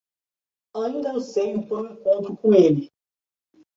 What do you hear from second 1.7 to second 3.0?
um encontro com ele.